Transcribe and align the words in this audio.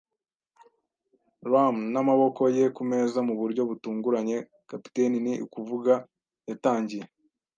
rum, 1.49 1.77
n'amaboko 1.93 2.41
ye 2.57 2.65
kumeza. 2.75 3.19
Mu 3.27 3.33
buryo 3.39 3.61
butunguranye,- 3.69 4.37
kapiteni, 4.69 5.17
ni 5.25 5.33
ukuvuga- 5.45 5.93
yatangiye 6.49 7.05